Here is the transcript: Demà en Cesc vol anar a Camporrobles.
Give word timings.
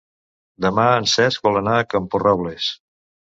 Demà 0.65 0.85
en 1.01 1.05
Cesc 1.11 1.43
vol 1.49 1.59
anar 1.61 1.75
a 1.81 1.85
Camporrobles. 1.93 2.73